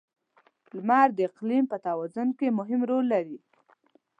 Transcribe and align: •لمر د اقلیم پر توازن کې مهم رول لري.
•لمر 0.75 1.07
د 1.17 1.19
اقلیم 1.29 1.63
پر 1.71 1.79
توازن 1.87 2.27
کې 2.37 2.55
مهم 2.59 2.81
رول 2.89 3.05
لري. 3.13 3.37